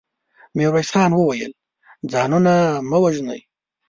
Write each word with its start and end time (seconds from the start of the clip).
ميرويس 0.55 0.89
خان 0.93 1.11
وويل: 1.15 1.51
ځانونه 2.11 2.53
مه 2.89 2.97
وژنئ. 3.03 3.41